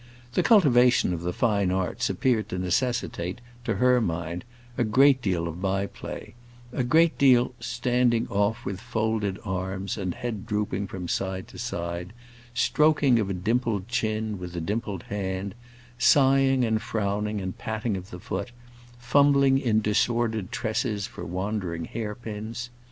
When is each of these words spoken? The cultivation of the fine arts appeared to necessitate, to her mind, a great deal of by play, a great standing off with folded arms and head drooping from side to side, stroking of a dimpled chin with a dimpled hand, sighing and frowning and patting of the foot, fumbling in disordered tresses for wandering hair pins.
The 0.33 0.41
cultivation 0.41 1.13
of 1.13 1.21
the 1.21 1.31
fine 1.31 1.69
arts 1.69 2.09
appeared 2.09 2.49
to 2.49 2.57
necessitate, 2.57 3.39
to 3.65 3.75
her 3.75 4.01
mind, 4.01 4.43
a 4.75 4.83
great 4.83 5.21
deal 5.21 5.47
of 5.47 5.61
by 5.61 5.85
play, 5.85 6.33
a 6.73 6.83
great 6.83 7.21
standing 7.59 8.27
off 8.29 8.65
with 8.65 8.81
folded 8.81 9.37
arms 9.45 9.99
and 9.99 10.15
head 10.15 10.47
drooping 10.47 10.87
from 10.87 11.07
side 11.07 11.47
to 11.49 11.59
side, 11.59 12.13
stroking 12.55 13.19
of 13.19 13.29
a 13.29 13.33
dimpled 13.35 13.87
chin 13.87 14.39
with 14.39 14.55
a 14.55 14.59
dimpled 14.59 15.03
hand, 15.03 15.53
sighing 15.99 16.65
and 16.65 16.81
frowning 16.81 17.39
and 17.39 17.59
patting 17.59 17.95
of 17.95 18.09
the 18.09 18.17
foot, 18.19 18.49
fumbling 18.97 19.59
in 19.59 19.81
disordered 19.81 20.51
tresses 20.51 21.05
for 21.05 21.23
wandering 21.23 21.85
hair 21.85 22.15
pins. 22.15 22.71